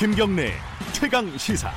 [0.00, 0.54] 김경래
[0.92, 1.70] 최강 시사.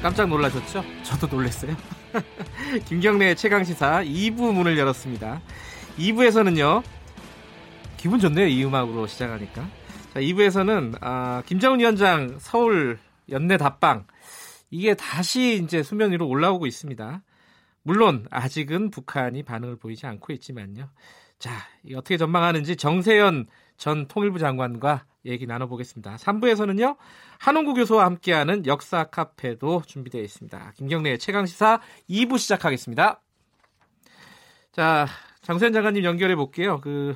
[0.00, 0.84] 깜짝 놀라셨죠?
[1.02, 1.74] 저도 놀랐어요.
[2.86, 5.40] 김경래 최강 시사 2부 문을 열었습니다.
[5.98, 6.84] 2부에서는요.
[7.96, 8.46] 기분 좋네요.
[8.46, 9.68] 이 음악으로 시작하니까.
[10.12, 13.00] 자, 2부에서는 아, 김정은 위원장 서울
[13.30, 14.06] 연내 답방
[14.70, 17.20] 이게 다시 이제 수면 위로 올라오고 있습니다.
[17.84, 20.90] 물론 아직은 북한이 반응을 보이지 않고 있지만요.
[21.38, 21.52] 자,
[21.94, 26.16] 어떻게 전망하는지 정세현 전 통일부 장관과 얘기 나눠보겠습니다.
[26.16, 26.96] 3부에서는요,
[27.38, 30.72] 한홍구 교수와 함께하는 역사 카페도 준비되어 있습니다.
[30.76, 33.20] 김경래의 최강시사 2부 시작하겠습니다.
[34.72, 35.06] 자,
[35.42, 36.80] 장세현 장관님 연결해 볼게요.
[36.80, 37.14] 그,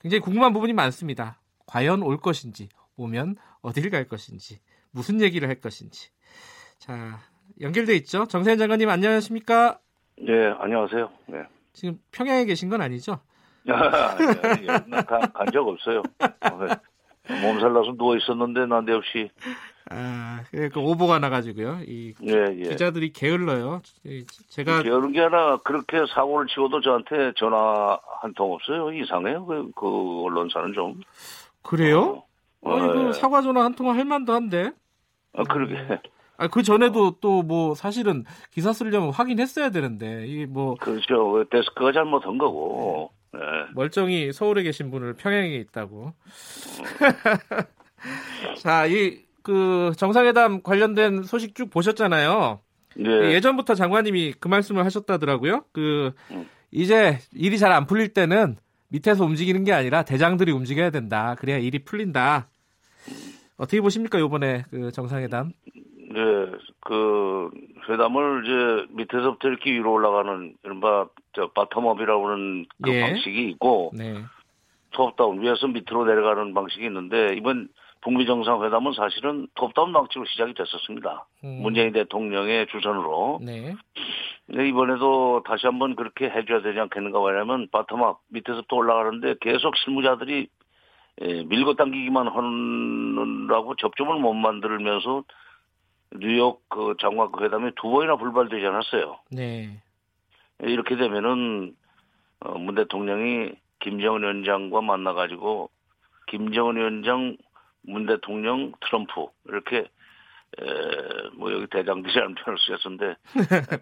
[0.00, 1.40] 굉장히 궁금한 부분이 많습니다.
[1.66, 4.58] 과연 올 것인지, 오면 어딜 갈 것인지,
[4.90, 6.10] 무슨 얘기를 할 것인지.
[6.78, 7.20] 자,
[7.60, 8.26] 연결돼 있죠?
[8.26, 9.78] 정세현 장관님 안녕하십니까?
[10.24, 11.10] 네, 안녕하세요.
[11.26, 11.42] 네.
[11.72, 13.18] 지금 평양에 계신 건 아니죠?
[15.34, 16.02] 간적 없어요.
[17.42, 19.30] 몸살 나서 누워 있었는데 난데없이.
[19.90, 21.80] 아, 그 오보가 나가지고요.
[21.86, 22.62] 이 예, 예.
[22.68, 23.82] 기자들이 게을러요.
[24.48, 28.92] 제가 게으른 게 아니라 그렇게 사고를 치고도 저한테 전화 한 통 없어요.
[28.92, 29.44] 이상해요.
[29.46, 31.00] 그, 그 언론사는 좀.
[31.62, 32.22] 그래요?
[32.62, 33.12] 어, 아니 그 예.
[33.12, 34.70] 사과 전화 한통할 만도 한데.
[35.34, 35.74] 아, 그러게.
[36.42, 41.32] 아, 그 전에도 또 뭐 사실은 기사 쓰려면 확인했어야 되는데 이게 뭐 그렇죠.
[41.32, 43.10] 그 데스크가 잘못한 거고.
[43.32, 43.40] 네.
[43.74, 46.12] 멀쩡히 서울에 계신 분을 평양에 있다고.
[48.58, 52.60] 자, 이 그 정상회담 관련된 소식 쭉 보셨잖아요.
[52.96, 53.32] 네.
[53.34, 55.64] 예전부터 장관님이 그 말씀을 하셨다더라고요.
[55.72, 56.46] 그 음.
[56.70, 58.56] 이제 일이 잘 안 풀릴 때는
[58.88, 61.34] 밑에서 움직이는 게 아니라 대장들이 움직여야 된다.
[61.38, 62.48] 그래야 일이 풀린다.
[63.56, 65.52] 어떻게 보십니까 이번에 그 정상회담?
[66.12, 67.50] 네, 그
[67.88, 73.00] 회담을 이제 밑에서부터 이렇게 위로 올라가는 이른바 저 bottom-up이라고 하는 그 예.
[73.00, 74.22] 방식이 있고 네.
[74.90, 77.68] top-down 위에서 밑으로 내려가는 방식이 있는데 이번
[78.02, 81.26] 북미 정상회담은 사실은 top-down 방식으로 시작이 됐었습니다.
[81.44, 83.40] 음, 문재인 대통령의 주선으로.
[83.42, 83.74] 네.
[84.46, 90.48] 근데 이번에도 다시 한번 그렇게 해줘야 되지 않겠는가 왜냐하면 바텀업 밑에서부터 올라가는데 계속 실무자들이
[91.20, 95.24] 예, 밀고 당기기만 하느라고 접점을 못 만들면서
[96.18, 99.18] 뉴욕 그 장관 그 회담이 두 번이나 불발되지 않았어요.
[99.30, 99.82] 네.
[100.60, 101.74] 이렇게 되면은
[102.40, 105.70] 어, 문 대통령이 김정은 위원장과 만나가지고
[106.26, 107.36] 김정은 위원장,
[107.82, 110.64] 문 대통령, 트럼프 이렇게 에,
[111.34, 113.16] 뭐 여기 대장들이라는 표현을 쓰셨는데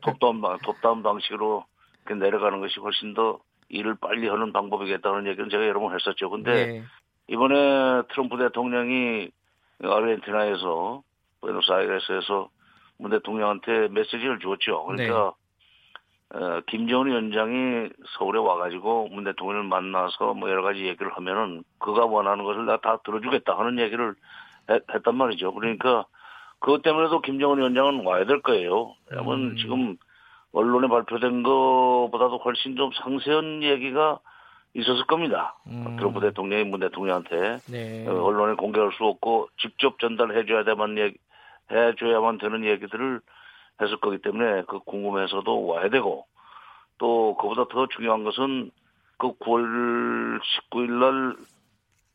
[0.00, 1.64] 톱다운 방 톱다운 방식으로
[2.06, 6.30] 이렇게 내려가는 것이 훨씬 더 일을 빨리 하는 방법이겠다는 얘기는 제가 여러 번 했었죠.
[6.30, 6.82] 근데 네.
[7.28, 9.30] 이번에 트럼프 대통령이
[9.82, 11.02] 아르헨티나에서
[11.40, 12.48] 부에노스아이레스에서
[12.98, 14.84] 문 대통령한테 메시지를 줬죠.
[14.84, 15.32] 그러니까
[16.32, 22.44] 어, 김정은 위원장이 서울에 와가지고 문 대통령을 만나서 뭐 여러 가지 얘기를 하면은 그가 원하는
[22.44, 24.14] 것을 내가 다 들어주겠다 하는 얘기를
[24.70, 25.52] 했, 단 말이죠.
[25.54, 26.04] 그러니까
[26.60, 28.94] 그것 때문에도 김정은 위원장은 와야 될 거예요.
[29.10, 29.56] 왜냐면 음.
[29.56, 29.96] 지금
[30.52, 34.20] 언론에 발표된 것보다도 훨씬 좀 상세한 얘기가
[34.74, 35.56] 있었을 겁니다.
[35.66, 35.96] 음.
[35.96, 38.06] 트럼프 대통령이 문 대통령한테 네.
[38.06, 41.18] 어, 언론에 공개할 수 없고 직접 전달해줘야 되만 얘기,
[41.70, 43.20] 해줘야만 되는 얘기들을
[43.81, 46.26] 했을 거기 때문에 그 궁금해서도 와야 되고
[46.98, 48.70] 또 그보다 더 중요한 것은
[49.19, 51.36] 그 9월 19일 날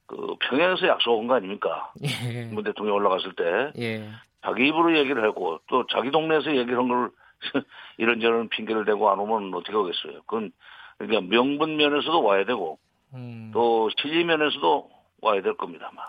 [0.08, 1.92] 그 평양에서 약속한 거 아닙니까?
[2.04, 2.46] 예.
[2.46, 4.08] 문 대통령 올라갔을 때 예.
[4.44, 7.10] 자기 입으로 얘기를 하고 또 자기 동네에서 얘기를 한 걸
[7.98, 10.22] 이런저런 핑계를 대고 안 오면 어떻게 하겠어요?
[10.28, 10.52] 그건
[11.00, 12.78] 그러니까 명분 면에서도 와야 되고
[13.16, 13.50] 음.
[13.52, 14.90] 또 실리 면에서도
[15.22, 15.90] 와야 될 겁니다.
[15.92, 16.04] 아마.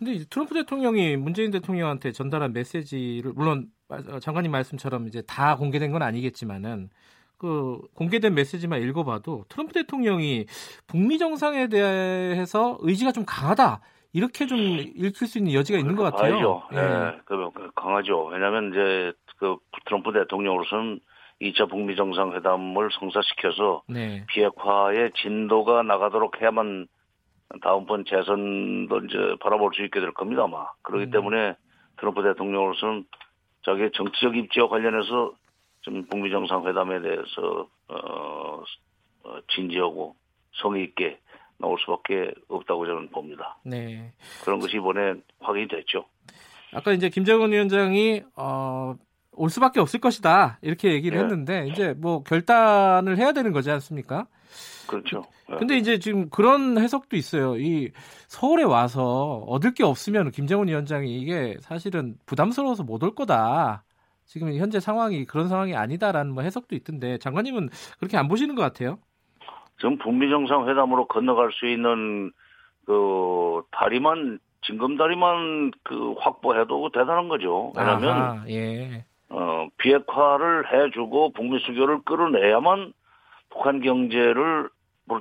[0.00, 5.92] 근데 이제 트럼프 대통령이 문재인 대통령한테 전달한 메시지를 물론 어, 장관님 말씀처럼 이제 다 공개된
[5.92, 6.88] 건 아니겠지만은
[7.36, 10.46] 그 공개된 메시지만 읽어봐도 트럼프 대통령이
[10.86, 13.80] 북미 정상에 대해서 의지가 좀 강하다
[14.14, 16.34] 이렇게 좀 읽힐 수 있는 여지가 있는 것 같아요.
[16.34, 16.62] 알죠.
[16.72, 17.20] 예.
[17.26, 18.24] 그 강하죠.
[18.24, 21.00] 왜냐하면 이제 그 트럼프 대통령으로서는
[21.42, 24.24] 2차 북미 정상회담을 성사시켜서 네.
[24.28, 26.88] 비핵화의 진도가 나가도록 해야만
[27.62, 30.66] 다음번 재선도 이제 바라볼 수 있게 될 겁니다, 아마.
[30.82, 31.10] 그렇기 음.
[31.10, 31.56] 때문에
[31.98, 33.04] 트럼프 대통령으로서는
[33.64, 35.32] 자기의 정치적 입지와 관련해서
[35.82, 38.62] 좀 북미 정상회담에 대해서 어,
[39.24, 40.14] 어, 진지하고
[40.62, 41.18] 성의 있게
[41.58, 43.58] 나올 수밖에 없다고 저는 봅니다.
[43.64, 44.12] 네.
[44.44, 46.04] 그런 것이 이번에 확인이 됐죠.
[46.72, 48.94] 아까 이제 김정은 위원장이 어,
[49.40, 51.22] 올 수밖에 없을 것이다 이렇게 얘기를 예.
[51.22, 54.26] 했는데 이제 뭐 결단을 해야 되는 거지 않습니까?
[54.86, 55.22] 그렇죠.
[55.50, 55.56] 예.
[55.56, 57.56] 근데 이제 지금 그런 해석도 있어요.
[57.56, 57.90] 이
[58.28, 63.82] 서울에 와서 얻을 게 없으면 김정은 위원장이 이게 사실은 부담스러워서 못 올 거다.
[64.26, 68.98] 지금 현재 상황이 그런 상황이 아니다라는 뭐 해석도 있던데 장관님은 그렇게 안 보시는 것 같아요.
[69.78, 72.30] 지금 북미 정상회담으로 건너갈 수 있는
[72.84, 77.72] 그 다리만 징검다리만 그 확보해도 대단한 거죠.
[77.74, 79.04] 왜냐하면 아하, 예.
[79.30, 82.92] 어, 비핵화를 해주고 북미 수교를 끌어내야만
[83.50, 84.68] 북한 경제를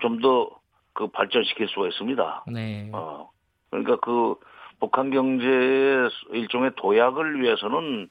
[0.01, 0.59] 좀 더
[0.99, 2.43] 그 발전시킬 수가 있습니다.
[2.51, 2.89] 네.
[2.91, 3.29] 어,
[3.69, 4.35] 그러니까 그
[4.81, 8.09] 북한 경제의 일종의 도약을 위해서는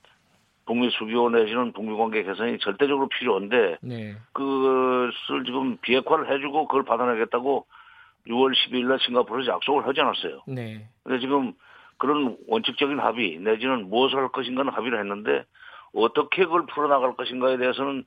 [0.65, 4.17] 북미 수교 내지는 북미 관계 개선이 절대적으로 필요한데 네.
[4.33, 7.67] 그것을 지금 비핵화를 해주고 그걸 받아내겠다고
[8.27, 10.43] 6월 12일 날 싱가포르에서 약속을 하지 않았어요.
[10.47, 10.89] 네.
[11.05, 11.53] 근데 지금
[11.99, 15.45] 그런 원칙적인 합의 내지는 무엇을 할 것인가는 합의를 했는데
[15.94, 18.05] 어떻게 그걸 풀어나갈 것인가에 대해서는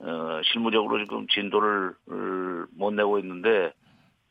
[0.00, 3.72] 어, 실무적으로 지금 진도를 어, 못 내고 있는데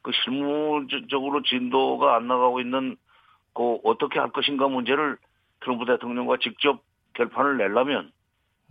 [0.02, 2.96] 그 실무적으로 진도가 안 나가고 있는
[3.54, 5.18] 그 어떻게 할 것인가 문제를
[5.62, 6.82] 트럼프 대통령과 직접
[7.14, 8.12] 결판을 내려면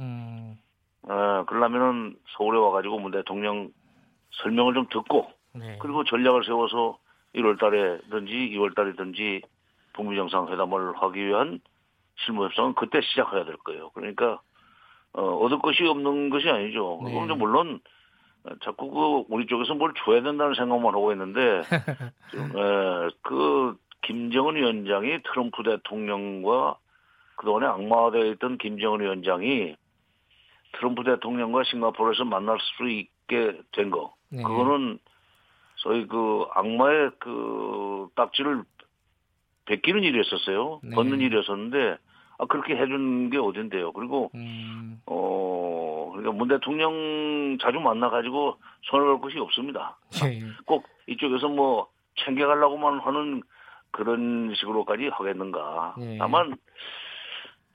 [0.00, 0.56] 음.
[1.02, 3.70] 어, 그러려면은 서울에 와가지고 문 대통령
[4.42, 5.78] 설명을 좀 듣고 네.
[5.80, 6.98] 그리고 전략을 세워서
[7.34, 9.42] 1월 달에든지 2월 달이든지
[9.92, 11.60] 북미 정상회담을 하기 위한
[12.24, 13.90] 실무 협상은 그때 시작해야 될 거예요.
[13.90, 14.40] 그러니까
[15.12, 17.00] 어, 얻을 것이 없는 것이 아니죠.
[17.04, 17.12] 네.
[17.12, 17.80] 그런데 물론
[18.44, 21.62] 어, 자꾸 그 우리 쪽에서 뭘 줘야 된다는 생각만 하고 있는데
[22.30, 26.78] 지금, 에, 그 김정은 위원장이 트럼프 대통령과
[27.36, 29.76] 그동안에 악마화되어 있던 김정은 위원장이
[30.78, 34.14] 트럼프 대통령과 싱가포르에서 만날 수 있게 된 거.
[34.28, 34.42] 네.
[34.42, 34.98] 그거는
[35.76, 38.62] 소위 그 악마의 그 딱지를
[39.66, 40.80] 베끼는 일이었었어요.
[40.82, 40.94] 네.
[40.94, 41.96] 벗는 일이었었는데 아
[42.44, 43.92] 그렇게 해준 게 어딘데요.
[43.92, 45.00] 그리고 음.
[45.06, 49.96] 어 그러니까 문 대통령 자주 만나 가지고 손을 걸 것이 없습니다.
[50.24, 50.40] 예.
[50.66, 53.42] 꼭 이쪽에서 뭐 챙겨가려고만 하는
[53.90, 55.94] 그런 식으로까지 하겠는가.
[56.00, 56.18] 예.
[56.18, 56.56] 다만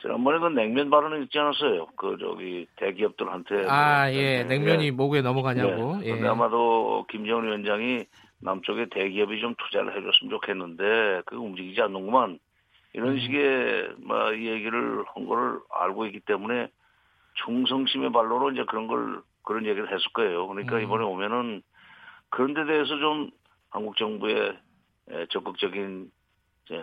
[0.01, 1.87] 지난번에 그 냉면 발언을 있지 않았어요.
[1.95, 4.43] 그 저기 대기업들한테 아, 뭐 예.
[4.43, 5.97] 냉면이 목에 넘어가냐고.
[5.97, 6.07] 네.
[6.07, 6.11] 예.
[6.11, 8.05] 근데 아마도 김정은 위원장이
[8.39, 12.39] 남쪽에 대기업이 좀 투자를 해줬으면 좋겠는데 그 움직이지 않는구만
[12.93, 13.19] 이런 음.
[13.19, 16.69] 식의 뭐 얘기를 한 거를 알고 있기 때문에
[17.45, 20.47] 충성심의 발로로 이제 그런 걸 그런 얘기를 했을 거예요.
[20.47, 20.81] 그러니까 음.
[20.83, 21.61] 이번에 오면은
[22.29, 23.29] 그런 데 대해서 좀
[23.69, 24.57] 한국 정부의
[25.09, 26.11] 에, 적극적인
[26.71, 26.77] 에,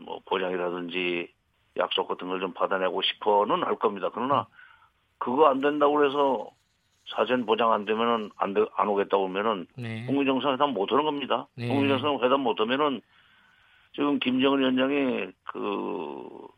[0.00, 1.32] 뭐 보장이라든지
[1.76, 4.10] 약속 같은 걸 좀 받아내고 싶어는 할 겁니다.
[4.14, 4.46] 그러나
[5.18, 6.48] 그거 안 된다고 해서
[7.08, 10.06] 사전 보장 안 되면은 안, 돼- 안 오겠다고 하면은 네.
[10.06, 11.46] 북미 정상 회담 못 하는 겁니다.
[11.56, 11.68] 네.
[11.68, 13.00] 북미 정상 회담 못 하면은
[13.94, 16.48] 지금 김정은 위원장이 그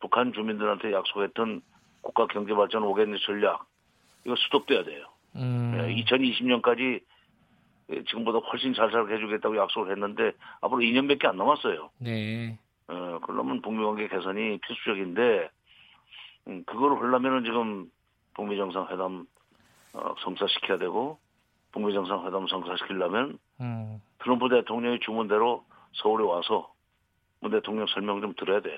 [0.00, 1.62] 북한 주민들한테 약속했던
[2.00, 3.66] 국가 경제 발전 5개년 전략
[4.24, 5.06] 이거 스톱돼야 돼요.
[5.36, 5.72] 음.
[5.76, 7.02] 2020년까지
[8.08, 11.90] 지금보다 훨씬 잘 살게 해주겠다고 약속을 했는데 앞으로 2년밖에 안 남았어요.
[11.98, 12.58] 네.
[12.88, 15.48] 어, 그러면 북미 관계 개선이 필수적인데,
[16.48, 17.90] 음, 그거를 하려면은 지금
[18.34, 19.26] 북미 정상회담,
[19.94, 21.18] 어, 성사시켜야 되고,
[21.70, 24.02] 북미 정상회담 성사시키려면 음.
[24.18, 26.72] 트럼프 대통령의 주문대로 서울에 와서
[27.40, 28.76] 문 대통령 설명 좀 들어야 돼요.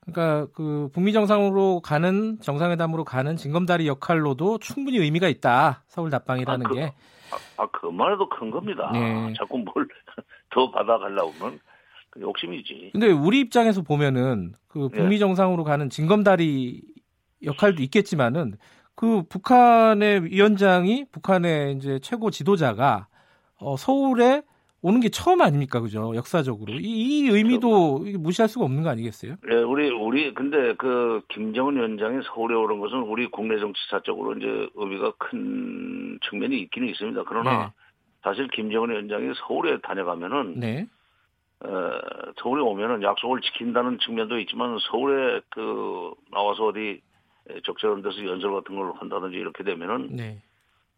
[0.00, 5.84] 그러니까 그 북미 정상으로 가는 정상회담으로 가는 징검다리 역할로도 충분히 의미가 있다.
[5.88, 6.82] 서울 답방이라는 아, 그- 게.
[7.30, 8.90] 아, 아, 그만 해도 큰 겁니다.
[8.92, 9.32] 네.
[9.36, 9.86] 자꾸 뭘
[10.50, 11.60] 더 받아가려고 하면
[12.10, 12.90] 그 욕심이지.
[12.92, 15.18] 근데 우리 입장에서 보면은 그 북미 예.
[15.18, 16.82] 정상으로 가는 징검다리
[17.44, 18.56] 역할도 있겠지만은
[18.94, 23.08] 그 북한의 위원장이 북한의 이제 최고 지도자가
[23.60, 24.42] 어, 서울에
[24.80, 26.14] 오는 게 처음 아닙니까, 그죠?
[26.14, 29.36] 역사적으로 이, 이 의미도 이게 무시할 수가 없는 거 아니겠어요?
[29.50, 35.12] 예, 우리, 우리, 근데 그, 김정은 위원장이 서울에 오는 것은 우리 국내 정치사적으로 이제 의미가
[35.18, 37.24] 큰 측면이 있기는 있습니다.
[37.26, 37.72] 그러나 네.
[38.22, 40.86] 사실 김정은 위원장이 서울에 다녀가면은, 네,
[41.60, 41.68] 어,
[42.40, 47.00] 서울에 오면은 약속을 지킨다는 측면도 있지만 서울에 그, 나와서 어디
[47.64, 50.40] 적절한 데서 연설 같은 걸 한다든지 이렇게 되면은 네,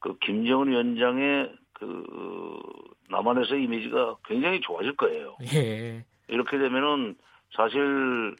[0.00, 2.52] 그 김정은 위원장의 그,
[3.08, 5.36] 남한에서의 이미지가 굉장히 좋아질 거예요.
[5.52, 7.16] 예, 이렇게 되면은
[7.56, 8.36] 사실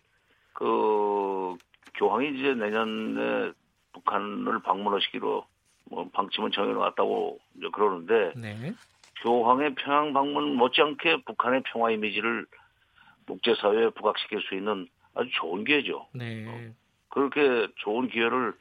[0.53, 1.57] 그
[1.95, 3.53] 교황이 이제 내년에
[3.93, 5.45] 북한을 방문하시기로
[5.87, 8.73] 뭐 방침은 정해놨다고 이제 그러는데 네,
[9.23, 12.47] 교황의 평양 방문 못지않게 북한의 평화 이미지를
[13.27, 16.07] 국제 사회에 부각시킬 수 있는 아주 좋은 기회죠.
[16.13, 16.73] 네,
[17.09, 18.53] 그렇게 좋은 기회를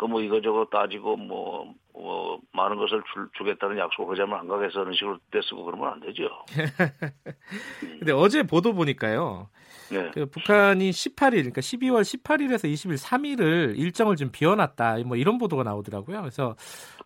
[0.00, 4.94] 그 뭐 이거저거 따지고 뭐, 뭐 많은 것을 줄, 주겠다는 약속을 하자면 안 가겠어 하는
[4.94, 6.24] 식으로 떼쓰고 그러면 안 되죠.
[8.00, 9.50] 근데 어제 보도 보니까요.
[9.90, 10.10] 네.
[10.14, 15.00] 그 북한이 18일, 그러니까 12월 18일에서 20일 3일을 일정을 좀 비워놨다.
[15.04, 16.20] 뭐 이런 보도가 나오더라고요.
[16.20, 16.56] 그래서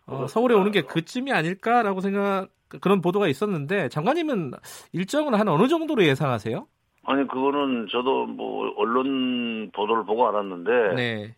[0.05, 2.47] 어, 서울에 오는 게 그쯤이 아닐까라고 생각
[2.81, 4.51] 그런 보도가 있었는데 장관님은
[4.93, 6.65] 일정은 한 어느 정도로 예상하세요?
[7.03, 11.35] 아니 그거는 저도 뭐 언론 보도를 보고 알았는데 네,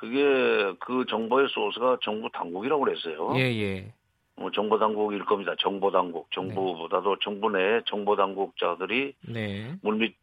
[0.00, 3.34] 그게 그 정보의 소스가 정부 당국이라고 그랬어요.
[3.36, 3.92] 예, 예,
[4.34, 5.54] 뭐 정보 당국일 겁니다.
[5.58, 9.74] 정보 당국, 정부보다도 정부 내 정보 당국자들이 네.
[9.82, 10.16] 물밑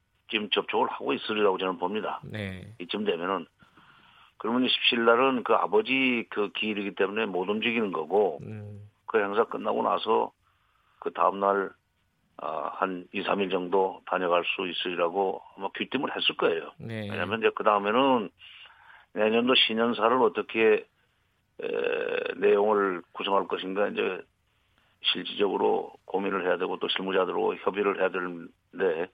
[0.51, 2.19] 접촉을 하고 있으리라고 저는 봅니다.
[2.23, 2.73] 네.
[2.79, 3.45] 이쯤 되면은
[4.37, 9.83] 그러면 17일 날은 그 아버지 그 기일이기 때문에 못 움직이는 거고 음, 그 행사 끝나고
[9.83, 10.31] 나서
[10.97, 11.69] 그 다음 날
[12.37, 16.71] 아, 한 2, 3일 정도 다녀갈 수 있으리라고 아마 귀띔을 했을 거예요.
[16.79, 17.07] 네.
[17.11, 18.31] 왜냐면 이제 그 다음에는
[19.17, 20.85] 내년도 신년사를 어떻게
[21.61, 21.67] 에,
[22.37, 24.21] 내용을 구성할 것인가 이제
[25.01, 29.09] 실질적으로 고민을 해야 되고 또 실무자들하고 협의를 해야 되는데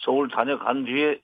[0.00, 1.20] 서울 다녀간 뒤에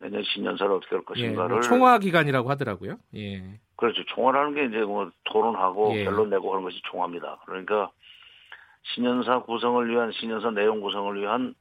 [0.00, 2.96] 내년 신년사를 어떻게 할 예, 것인가를 뭐 총화 기간이라고 하더라고요.
[3.14, 3.60] 예.
[3.76, 4.04] 그렇죠.
[4.06, 6.04] 총화라는 게 이제 뭐 토론하고 예.
[6.04, 7.38] 결론 내고 하는 것이 총화입니다.
[7.46, 7.90] 그러니까
[8.94, 11.54] 신년사 구성을 위한 신년사 내용 구성을 위한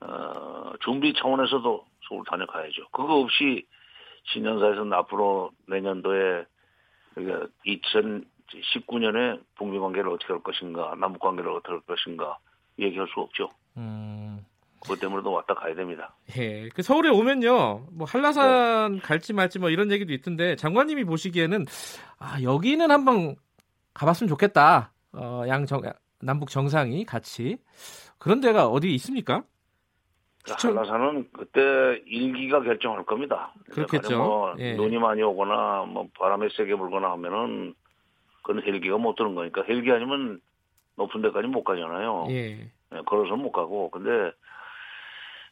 [0.00, 2.88] 어, 준비 차원에서도 서울 다녀가야죠.
[2.90, 3.66] 그거 없이
[4.24, 6.44] 신년사에서는 앞으로 내년도에
[7.14, 12.38] 그러니까 2019년에 북미 관계를 어떻게 할 것인가, 남북 관계를 어떻게 할 것인가
[12.78, 13.48] 얘기할 수 없죠.
[13.76, 14.44] 음,
[14.80, 16.14] 그것 때문에도 왔다 가야 됩니다.
[16.36, 16.68] 예.
[16.70, 21.66] 그 서울에 오면요, 뭐 한라산 갈지 말지 뭐 이런 얘기도 있던데 장관님이 보시기에는
[22.18, 23.36] 아 여기는 한번
[23.94, 24.92] 가봤으면 좋겠다.
[25.12, 25.80] 어, 양 정,
[26.20, 27.58] 남북 정상이 같이
[28.18, 29.44] 그런 데가 어디 있습니까?
[30.44, 33.52] 추천- 한라산은 그때 일기가 결정할 겁니다.
[33.70, 34.18] 그렇겠죠.
[34.18, 34.74] 뭐 예.
[34.74, 37.74] 눈이 많이 오거나 뭐 바람이 세게 불거나 하면은
[38.42, 40.40] 그건 헬기가 못 드는 거니까 헬기 아니면
[40.96, 42.26] 높은 데까지 못 가잖아요.
[42.30, 42.60] 예.
[42.92, 44.32] 예, 걸어서 못 가고 근데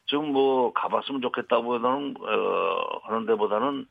[0.05, 3.87] 지금 뭐 가봤으면 좋겠다보다는 어, 하는 데보다는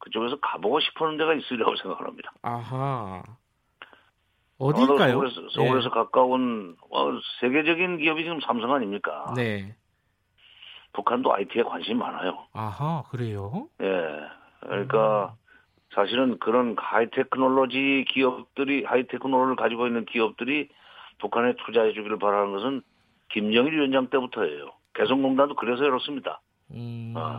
[0.00, 2.32] 그쪽에서 가보고 싶은 데가 있으리라고 생각합니다.
[2.42, 3.22] 아하.
[4.58, 5.12] 어딜까요?
[5.12, 9.32] 서울에서, 서울에서 가까운 어, 세계적인 기업이 지금 삼성 아닙니까?
[9.38, 9.42] 예.
[9.42, 9.74] 네.
[10.92, 12.46] 북한도 IT에 관심이 많아요.
[12.52, 13.68] 아하, 그래요?
[13.80, 14.20] 예.
[14.60, 15.34] 그러니까
[15.94, 20.68] 사실은 그런 하이테크놀로지 기업들이 하이테크놀로를 가지고 있는 기업들이
[21.18, 22.82] 북한에 투자해 주기를 바라는 것은
[23.30, 24.72] 김정일 위원장 때부터예요.
[24.94, 26.40] 개성공단도 그래서 열었습니다.
[26.72, 27.14] 음.
[27.16, 27.38] 아,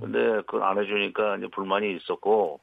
[0.00, 2.60] 근데 그걸 안 해주니까 이제 불만이 있었고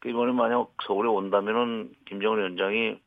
[0.00, 2.98] 그 이번에 만약 서울에 온다면은 김정일 위원장이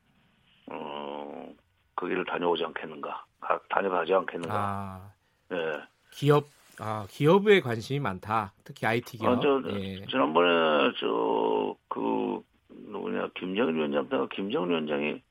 [0.72, 1.48] 어
[1.96, 4.56] 거기를 다녀오지 않겠는가, 가- 다녀가지 않겠는가.
[4.56, 5.12] 아,
[5.52, 5.80] 예.
[6.12, 6.46] 기업
[6.82, 8.54] 아, 기업에 관심이 많다.
[8.64, 9.38] 특히 IT 기업.
[9.38, 10.06] 아, 저, 예.
[10.06, 11.50] 지난번에 저
[11.90, 15.22] 그 누구냐 김정일 위원장 때가 김정일 위원장이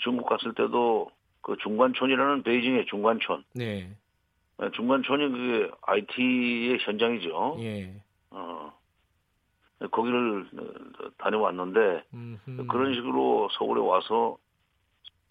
[0.00, 1.10] 중국 갔을 때도
[1.42, 3.90] 그 중관촌이라는 베이징의 중관촌, 네.
[4.62, 7.56] 예, 중관촌이 그게 IT의 현장이죠.
[7.60, 7.94] 예.
[8.30, 8.72] 어,
[9.90, 12.66] 거기를 어, 다녀왔는데 음흠.
[12.68, 14.38] 그런 식으로 서울에 와서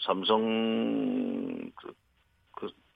[0.02, 1.94] 삼성 그, 그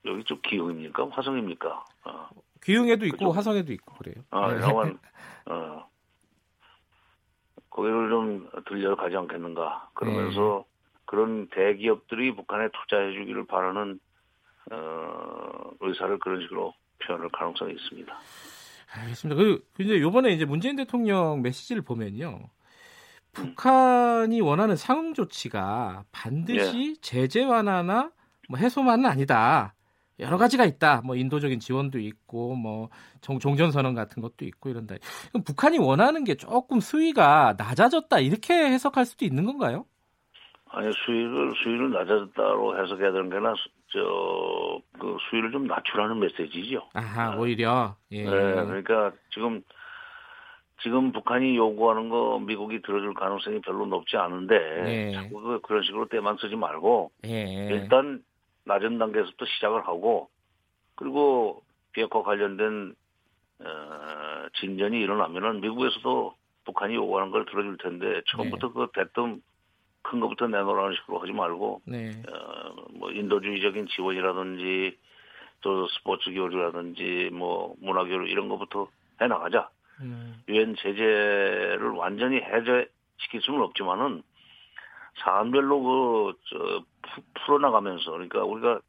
[0.06, 1.84] 여기 좀 기흥입니까 화성입니까?
[2.04, 2.28] 어,
[2.62, 3.36] 기흥에도 있고 그쪽.
[3.36, 4.24] 화성에도 있고 그래요.
[4.30, 4.60] 아, 네.
[4.60, 4.98] 영원
[5.46, 5.88] 어,
[7.70, 10.76] 거기를 좀 들려가지 않겠는가 그러면서 네.
[11.04, 14.00] 그런 대기업들이 북한에 투자해주기를 바라는
[14.72, 18.12] 어, 의사를 그런 식으로 표현할 가능성이 있습니다.
[18.92, 19.40] 알겠습니다.
[19.40, 22.40] 그 이제 요번에 이제 문재인 대통령 메시지를 보면요.
[23.32, 27.00] 북한이 원하는 상응 조치가 반드시 예.
[27.00, 28.10] 제재 완화나
[28.48, 29.74] 뭐 해소만은 아니다.
[30.18, 31.02] 여러 가지가 있다.
[31.04, 32.88] 뭐 인도적인 지원도 있고 뭐
[33.20, 34.94] 종, 종전 선언 같은 것도 있고 이런다.
[35.30, 39.84] 그럼 북한이 원하는 게 조금 수위가 낮아졌다 이렇게 해석할 수도 있는 건가요?
[40.70, 43.54] 아니 수위를 수위를 낮아졌다로 해석해야 되는 게나
[43.92, 46.88] 저그 수위를 좀 낮추라는 메시지죠.
[46.94, 47.36] 아하 아.
[47.36, 48.24] 오히려 예.
[48.24, 49.62] 네, 그러니까 지금
[50.82, 55.12] 지금 북한이 요구하는 거 미국이 들어줄 가능성이 별로 높지 않은데 네.
[55.12, 57.68] 자꾸 그- 그런 식으로 때만 쓰지 말고 예.
[57.70, 58.22] 일단
[58.66, 60.28] 낮은 단계에서부터 시작을 하고
[60.96, 62.94] 그리고 비핵화 관련된
[63.60, 69.40] 어, 진전이 일어나면은 미국에서도 북한이 요구하는 걸 들어줄 텐데 처음부터 그 대뜸
[70.02, 72.10] 큰 것부터 내놓으라는 식으로 하지 말고 네.
[72.28, 74.98] 어, 뭐 인도주의적인 지원이라든지
[75.62, 78.88] 또 스포츠 교류라든지 뭐 문화 교류 이런 것부터
[79.20, 79.70] 해 나가자.
[80.00, 84.22] 음, 유엔 제재를 완전히 해제시킬 수는 없지만은
[85.22, 86.84] 사안별로 그 저
[87.34, 88.80] 풀어 나가면서 그러니까 우리가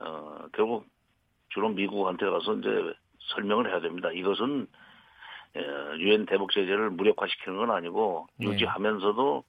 [0.00, 0.86] 어 결국
[1.50, 2.94] 주로 미국한테 가서 이제
[3.34, 4.10] 설명을 해야 됩니다.
[4.12, 4.66] 이것은
[5.56, 8.48] 어, 유엔 대북 제재를 무력화시키는 건 아니고 네.
[8.48, 9.44] 유지하면서도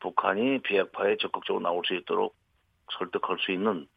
[0.00, 2.36] 북한이 비핵화에 적극적으로 나올 수 있도록
[2.98, 3.88] 설득할 수 있는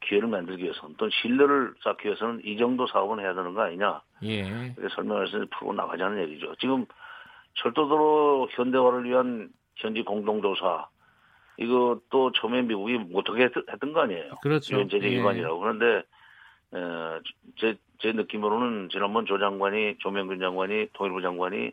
[0.00, 4.74] 기회를 만들기 위해서는 또 신뢰를 쌓기 위해서는 이 정도 사업은 해야 되는 거 아니냐 예.
[4.94, 6.54] 설명해서 풀고 나가자는 얘기죠.
[6.56, 6.86] 지금
[7.54, 10.88] 철도도로 현대화를 위한 현지 공동조사
[11.58, 14.34] 이거 또 처음에 미국이 못하게 했, 했던 거 아니에요.
[14.42, 14.76] 그렇죠.
[14.76, 15.18] 유엔 제재 예.
[15.18, 16.02] 위반이라고 그런데
[16.74, 17.20] 에,
[17.56, 21.70] 제, 제 느낌으로는 지난번 조 장관이 조명균 장관이 통일부 장관이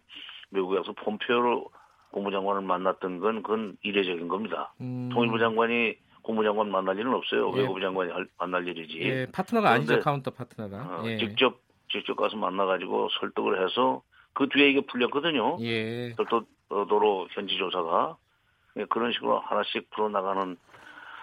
[0.52, 1.70] 미국에 가서 폼페이오
[2.12, 4.74] 국무장관을 만났던 건 그건 이례적인 겁니다.
[4.82, 5.10] 음.
[5.14, 7.52] 통일부 장관이 국무장관 만날 일은 없어요.
[7.56, 7.62] 예.
[7.62, 9.00] 외교부 장관이 할- 만날 일이지.
[9.02, 10.78] 예, 파트너가 아니죠 counter partner가.
[11.02, 11.18] 어, 예.
[11.18, 11.60] 직접
[11.90, 15.58] 직접 가서 만나가지고 설득을 해서 그 뒤에 이게 풀렸거든요.
[15.62, 16.14] 예.
[16.70, 18.31] 별도로 현지 조사가 예,
[18.90, 20.58] 그런 식으로 하나씩 풀어나가는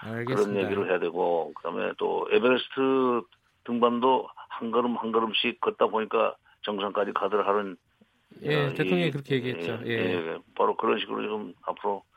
[0.01, 0.35] 알겠습니다.
[0.35, 3.23] 그런 얘기를 해야 되고 그다음에 또 에베레스트
[3.65, 7.77] 등반도 한 걸음 한 걸음씩 걷다 보니까 정상까지 가들 하는
[8.43, 9.81] 예, 어, 대통령이 이- 그렇게 얘기했죠.
[9.87, 9.93] 예.
[9.93, 12.08] 예, 바로 그런 식으로 좀 앞으로 음.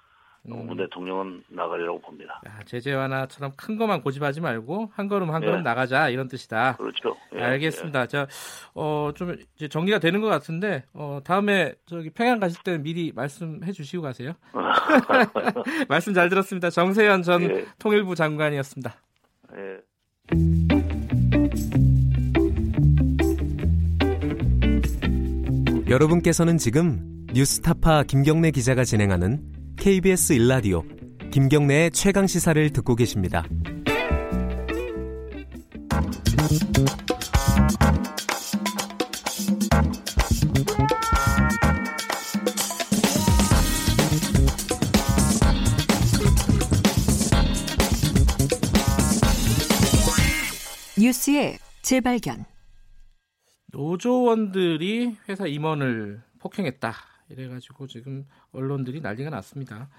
[0.43, 2.41] 문 대통령은 나가리라고 봅니다.
[2.48, 5.62] 야, 제재 완화처럼 큰 것만 고집하지 말고 한 걸음 한 걸음 예.
[5.62, 6.77] 나가자 이런 뜻이다.
[6.77, 7.15] 그렇죠.
[7.36, 8.07] 예, 알겠습니다.
[8.07, 8.27] 자,
[8.74, 13.71] 어, 좀 이제 정리가 되는 것 같은데, 어, 다음에 저기 평양 가실 때는 미리 말씀해
[13.71, 14.33] 주시고 가세요.
[15.88, 16.69] 말씀 잘 들었습니다.
[16.71, 17.65] 정세현 전 예.
[17.77, 18.95] 통일부 장관이었습니다.
[19.55, 19.57] 예.
[19.57, 19.81] 예.
[25.91, 30.83] 여러분께서는 지금 뉴스타파 김경래 기자가 진행하는 KBS 일라디오
[31.31, 33.43] 김경래의 최강 시사를 듣고 계십니다.
[50.95, 52.45] 뉴스의 재발견.
[53.71, 56.93] 노조원들이 회사 임원을 폭행했다.
[57.31, 59.89] 이래가지고 지금 언론들이 난리가 났습니다.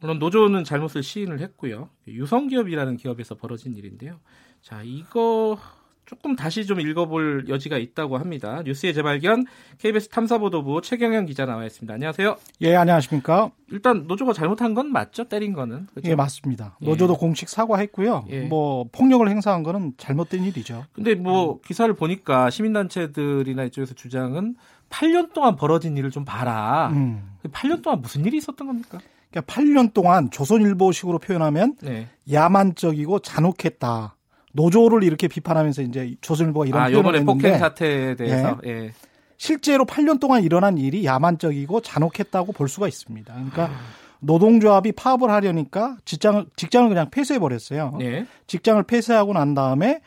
[0.00, 1.88] 물론 노조는 잘못을 시인을 했고요.
[2.08, 4.18] 유성기업이라는 기업에서 벌어진 일인데요.
[4.60, 5.58] 자, 이거
[6.04, 8.62] 조금 다시 좀 읽어볼 여지가 있다고 합니다.
[8.64, 9.46] 뉴스의 재발견
[9.78, 11.94] KBS 탐사보도부 최경영 기자 나와 있습니다.
[11.94, 12.36] 안녕하세요.
[12.62, 13.52] 예, 안녕하십니까?
[13.70, 15.24] 일단 노조가 잘못한 건 맞죠?
[15.24, 15.86] 때린 거는.
[15.86, 16.10] 그렇죠?
[16.10, 16.76] 예, 맞습니다.
[16.82, 16.86] 예.
[16.86, 18.26] 노조도 공식 사과했고요.
[18.28, 18.40] 예.
[18.42, 20.84] 뭐 폭력을 행사한 거는 잘못된 일이죠.
[20.92, 24.56] 근데 뭐 기사를 보니까 시민단체들이나 이쪽에서 주장은
[24.92, 26.90] 8년 동안 벌어진 일을 좀 봐라.
[26.92, 27.36] 음.
[27.44, 28.98] 8년 동안 무슨 일이 있었던 겁니까?
[29.30, 32.08] 그러니까 8년 동안 조선일보식으로 표현하면 네.
[32.30, 34.16] 야만적이고 잔혹했다.
[34.52, 38.92] 노조를 이렇게 비판하면서 이제 조선일보가 이런 아, 표현을 했는데 폭행 사태에 대해서 예.
[39.38, 43.32] 실제로 8년 동안 일어난 일이 야만적이고 잔혹했다고 볼 수가 있습니다.
[43.32, 43.80] 그러니까 아.
[44.20, 47.98] 노동조합이 파업을 하려니까 직장을 직장을 그냥 폐쇄해 버렸어요.
[48.02, 48.26] 예.
[48.46, 50.00] 직장을 폐쇄하고 난 다음에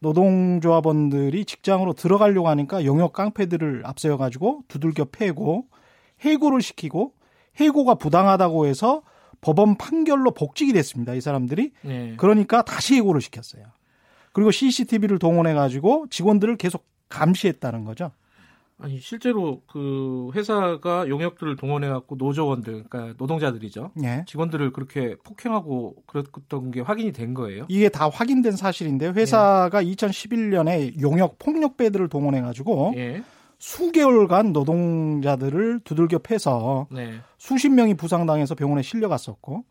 [0.00, 5.66] 노동조합원들이 직장으로 들어가려고 하니까 용역 깡패들을 앞세워 가지고 두들겨 패고
[6.20, 7.14] 해고를 시키고
[7.56, 9.02] 해고가 부당하다고 해서
[9.40, 11.14] 법원 판결로 복직이 됐습니다.
[11.14, 12.14] 이 사람들이 예.
[12.16, 13.64] 그러니까 다시 해고를 시켰어요.
[14.32, 18.12] 그리고 CCTV를 동원해 가지고 직원들을 계속 감시했다는 거죠.
[18.80, 23.90] 아니 실제로 그 회사가 용역들을 동원해 갖고 노조원들 그러니까 노동자들이죠.
[24.04, 24.24] 예.
[24.26, 27.66] 직원들을 그렇게 폭행하고 그랬던 게 확인이 된 거예요.
[27.68, 29.10] 이게 다 확인된 사실인데요.
[29.10, 33.22] 회사가 2011년에 용역 폭력배들을 동원해 가지고 예.
[33.58, 37.14] 수개월간 노동자들을 두들겨 패서 네.
[37.38, 39.64] 수십 명이 부상당해서 병원에 실려갔었고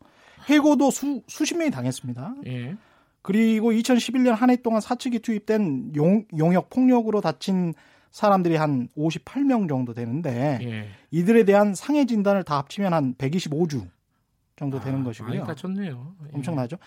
[0.48, 2.34] 해고도 수, 수십 명이 당했습니다.
[2.46, 2.76] 예.
[3.22, 7.74] 그리고 2011년 한 해 동안 사측이 투입된 용, 용역 폭력으로 다친
[8.10, 10.88] 사람들이 한 58명 정도 되는데 예.
[11.10, 13.86] 이들에 대한 상해 진단을 다 합치면 한 125주
[14.58, 15.34] 정도 되는 아, 것이고요.
[15.34, 16.14] 많이 다쳤네요.
[16.24, 16.28] 예.
[16.34, 16.78] 엄청나죠.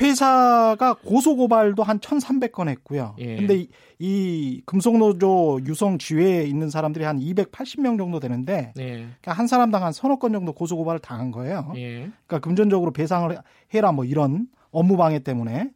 [0.00, 3.16] 회사가 고소 고발도 한 1,300건 했고요.
[3.18, 3.36] 예.
[3.36, 8.90] 근데 이, 이 금속노조 유성 지회에 있는 사람들이 한 280명 정도 되는데 예.
[8.92, 11.72] 그러니까 한 사람당 한 서너 건 정도 고소 고발을 당한 거예요.
[11.76, 12.10] 예.
[12.26, 13.36] 그러니까 금전적으로 배상을
[13.72, 15.70] 해라 뭐 이런 업무 방해 때문에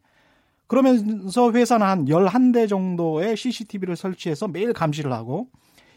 [0.68, 5.48] 그러면서 회사는 한 11대 정도의 CCTV를 설치해서 매일 감시를 하고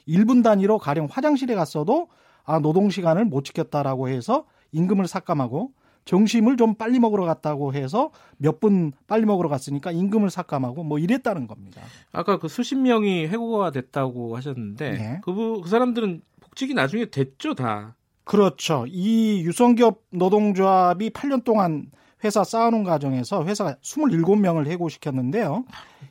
[0.08, 2.08] 1분 단위로 가령 화장실에 갔어도
[2.44, 5.74] 아 노동 시간을 못 지켰다라고 해서 임금을 삭감하고
[6.06, 11.46] 점심을 좀 빨리 먹으러 갔다고 해서 몇 분 빨리 먹으러 갔으니까 임금을 삭감하고 뭐 이랬다는
[11.48, 11.82] 겁니다.
[12.12, 15.20] 아까 그 수십 명이 해고가 됐다고 하셨는데 예.
[15.24, 17.96] 그, 부- 그 사람들은 복직이 나중에 됐죠 다.
[18.24, 18.86] 그렇죠.
[18.88, 21.86] 이 유성기업 노동조합이 8년 동안
[22.24, 25.66] 회사 쌓아놓은 과정에서 회사가 27명을 해고시켰는데요.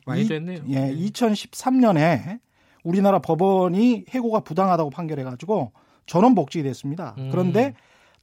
[0.05, 0.63] 많이 이- 됐네요.
[0.69, 2.39] 예, 2013년에
[2.83, 5.71] 우리나라 법원이 해고가 부당하다고 판결해가지고
[6.05, 7.15] 전원 복직이 됐습니다.
[7.17, 7.29] 음.
[7.31, 7.73] 그런데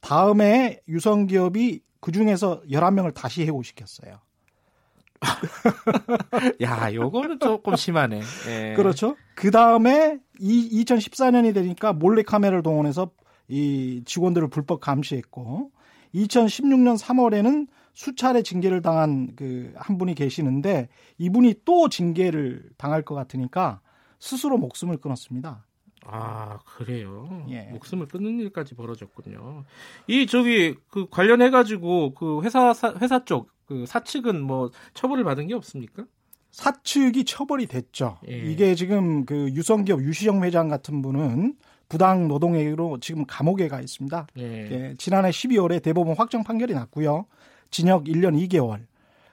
[0.01, 4.19] 다음에 유성기업이 그 중에서 11명을 다시 해고시켰어요.
[6.61, 8.21] 야, 요거는 조금 심하네.
[8.47, 8.73] 예.
[8.75, 9.15] 그렇죠.
[9.35, 13.11] 그 다음에 이 2014년이 되니까 몰래 카메라를 동원해서
[13.49, 15.71] 이 직원들을 불법 감시했고
[16.15, 17.67] 2016년 3월에는
[17.99, 23.81] 수차례 징계를 당한 그 한 분이 계시는데 이분이 또 징계를 당할 것 같으니까
[24.19, 25.65] 스스로 목숨을 끊었습니다.
[26.05, 27.45] 아, 그래요.
[27.49, 27.63] 예.
[27.71, 29.65] 목숨을 끊는 일까지 벌어졌군요.
[30.07, 35.45] 이 저기 그 관련해 가지고 그 회사 사, 회사 쪽 그 사측은 뭐 처벌을 받은
[35.45, 36.03] 게 없습니까?
[36.49, 38.17] 사측이 처벌이 됐죠.
[38.27, 38.35] 예.
[38.35, 41.55] 이게 지금 그 유성기업 유시영 회장 같은 분은
[41.87, 44.27] 부당 노동행위로 지금 감옥에 가 있습니다.
[44.39, 44.43] 예.
[44.43, 47.27] 예, 지난해 12월에 대법원 확정 판결이 났고요.
[47.71, 48.79] 징역 1년 2개월.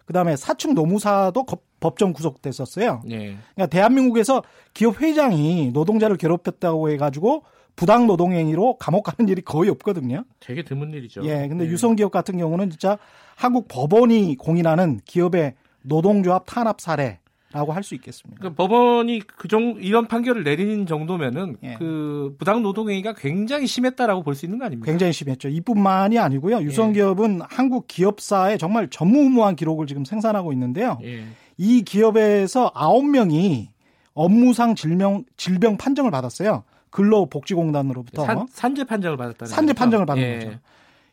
[0.05, 3.03] 그다음에 사측 노무사도 거- 법정 구속됐었어요.
[3.11, 3.37] 예.
[3.55, 7.43] 그러니까 대한민국에서 기업 회장이 노동자를 괴롭혔다고 해가지고
[7.75, 10.25] 부당 노동 행위로 감옥 가는 일이 거의 없거든요.
[10.41, 11.23] 되게 드문 일이죠.
[11.25, 12.97] 예, 근데 유성 기업 같은 경우는 진짜
[13.35, 17.19] 한국 법원이 공인하는 기업의 노동조합 탄압 사례
[17.57, 18.43] 라고 할 수 있겠습니다.
[18.43, 21.77] 그 법원이 그정 이런 판결을 내리는 정도면은 예.
[21.79, 24.91] 그 부당 노동행위가 굉장히 심했다라고 볼 수 있는 거 아닙니까?
[24.91, 25.49] 굉장히 심했죠.
[25.49, 26.61] 이뿐만이 아니고요.
[26.61, 30.99] 유성기업은 한국 기업사에 정말 전무후무한 기록을 지금 생산하고 있는데요.
[31.03, 31.25] 예.
[31.57, 33.69] 이 기업에서 9명이
[34.13, 36.65] 업무상 질병, 질병 판정을 받았어요.
[36.91, 38.25] 근로복지공단으로부터.
[38.25, 39.79] 산, 산재 판정을 받았다는 산재 거죠?
[39.79, 40.35] 판정을 받은 예.
[40.39, 40.59] 거죠.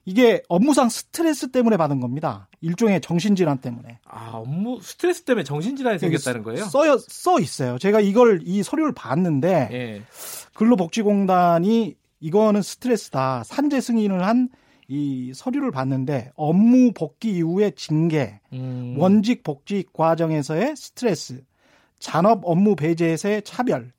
[0.05, 2.49] 이게 업무상 스트레스 때문에 받은 겁니다.
[2.61, 3.99] 일종의 정신질환 때문에.
[4.05, 6.65] 아 업무 스트레스 때문에 정신질환이 생겼다는 거예요?
[6.65, 7.77] 써, 써 있어요.
[7.77, 10.01] 제가 이걸 이 서류를 봤는데 예.
[10.55, 13.43] 근로복지공단이 이거는 스트레스다.
[13.45, 14.49] 산재 승인을 한
[14.87, 18.95] 이 서류를 봤는데 업무 복귀 이후의 징계, 음.
[18.97, 21.41] 원직 복지 과정에서의 스트레스,
[21.99, 23.91] 잔업 업무 배제에서의 차별,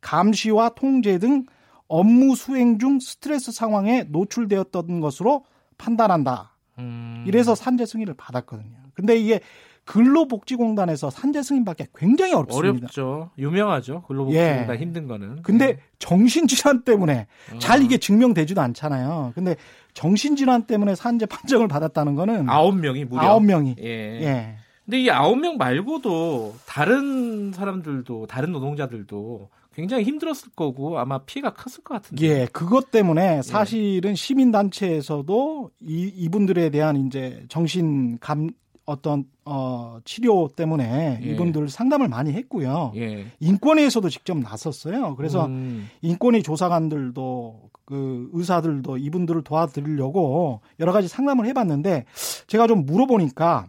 [0.00, 1.44] 감시와 통제 등
[1.90, 5.44] 업무 수행 중 스트레스 상황에 노출되었던 것으로
[5.76, 6.56] 판단한다.
[6.78, 7.24] 음.
[7.26, 8.76] 이래서 산재 승인을 받았거든요.
[8.94, 9.40] 근데 이게
[9.86, 12.84] 근로복지공단에서 산재 승인받기 굉장히 어렵습니다.
[12.84, 13.30] 어렵죠.
[13.38, 14.02] 유명하죠.
[14.02, 14.78] 근로복지공단 예.
[14.78, 15.42] 힘든 거는.
[15.42, 17.58] 근데 정신질환 때문에 어.
[17.58, 19.32] 잘 이게 증명되지도 않잖아요.
[19.34, 19.56] 근데
[19.94, 23.84] 정신질환 때문에 산재 판정을 받았다는 거는 아홉 명이 무려 아홉 명이 예.
[23.84, 24.56] 예.
[24.84, 29.48] 근데 이 아홉 명 말고도 다른 사람들도 다른 노동자들도
[29.80, 32.26] 굉장히 힘들었을 거고 아마 피해가 컸을 것 같은데.
[32.26, 38.50] 예, 그것 때문에 사실은 시민 단체에서도 이, 이분들에 대한 이제 정신 감,
[38.84, 41.30] 어떤, 어, 치료 때문에 예.
[41.30, 42.92] 이분들 상담을 많이 했고요.
[42.96, 43.26] 예.
[43.40, 45.16] 인권위에서도 직접 나섰어요.
[45.16, 45.88] 그래서 음.
[46.02, 52.04] 인권위 조사관들도 그 의사들도 이분들을 도와드리려고 여러 가지 상담을 해봤는데
[52.48, 53.66] 제가 좀 물어보니까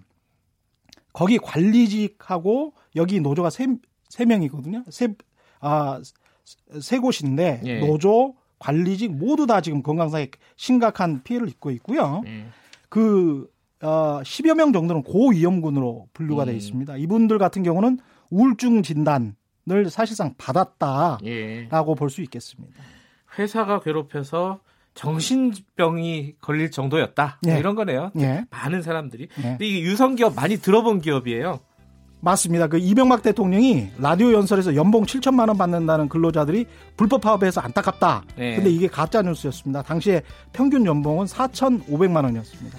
[1.13, 3.67] 거기 관리직하고 여기 노조가 세,
[4.10, 4.84] 세 명이거든요.
[4.89, 5.15] 세,
[5.62, 6.02] 아,
[6.80, 7.80] 세 곳인데 예.
[7.80, 12.21] 노조, 관리직 모두 다 지금 건강상에 심각한 피해를 입고 있고요.
[12.28, 12.45] 예.
[12.89, 13.50] 그,
[13.82, 16.58] 어, 10여 명 정도는 고위험군으로 분류가 되어 음.
[16.58, 16.97] 있습니다.
[16.97, 19.34] 이분들 같은 경우는 우울증 진단을
[19.89, 21.67] 사실상 받았다라고 예.
[21.97, 22.76] 볼수 있겠습니다.
[23.38, 24.60] 회사가 괴롭혀서
[24.93, 27.39] 정신병이 걸릴 정도였다.
[27.43, 27.60] 뭐 예.
[27.60, 28.12] 이런 거네요.
[28.19, 28.45] 예.
[28.50, 29.30] 많은 사람들이.
[29.38, 29.41] 예.
[29.41, 31.62] 근데 이게 유성 기업 많이 들어본 기업이에요.
[32.21, 32.67] 맞습니다.
[32.67, 38.23] 그 이명박 대통령이 라디오 연설에서 연봉 7천만 원 받는다는 근로자들이 불법 파업해서 안타깝다.
[38.38, 38.55] 네.
[38.55, 39.81] 근데 이게 가짜 뉴스였습니다.
[39.81, 40.21] 당시에
[40.53, 42.77] 평균 연봉은 4,500만 원이었습니다.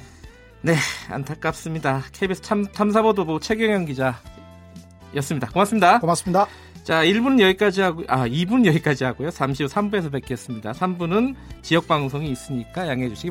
[0.63, 0.77] 네,
[1.11, 2.05] 안타깝습니다.
[2.13, 5.49] KBS 참, 탐사보도부 최경영 기자였습니다.
[5.53, 5.99] 고맙습니다.
[5.99, 6.47] 고맙습니다.
[6.85, 9.31] 자, 1분 여기까지 하고, 아, 2분 여기까지 하고요.
[9.31, 10.73] 잠시 후 3부에서 뵙겠습니다.
[10.73, 13.31] 3부는 지역방송이 있으니까 양해해 주시기